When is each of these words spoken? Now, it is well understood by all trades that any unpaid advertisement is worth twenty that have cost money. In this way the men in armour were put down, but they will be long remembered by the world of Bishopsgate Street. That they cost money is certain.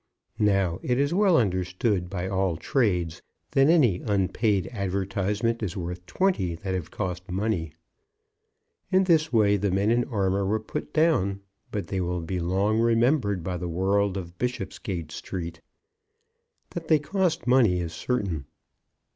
Now, 0.39 0.79
it 0.81 0.97
is 0.99 1.13
well 1.13 1.37
understood 1.37 2.09
by 2.09 2.27
all 2.27 2.57
trades 2.57 3.21
that 3.51 3.69
any 3.69 3.99
unpaid 4.01 4.67
advertisement 4.71 5.61
is 5.61 5.77
worth 5.77 6.03
twenty 6.07 6.55
that 6.55 6.73
have 6.73 6.89
cost 6.89 7.29
money. 7.29 7.73
In 8.91 9.03
this 9.03 9.31
way 9.31 9.57
the 9.57 9.69
men 9.69 9.91
in 9.91 10.05
armour 10.05 10.43
were 10.43 10.59
put 10.59 10.91
down, 10.91 11.41
but 11.69 11.85
they 11.85 12.01
will 12.01 12.21
be 12.21 12.39
long 12.39 12.79
remembered 12.79 13.43
by 13.43 13.57
the 13.57 13.69
world 13.69 14.17
of 14.17 14.39
Bishopsgate 14.39 15.11
Street. 15.11 15.61
That 16.71 16.87
they 16.87 16.97
cost 16.97 17.45
money 17.45 17.79
is 17.79 17.93
certain. 17.93 18.45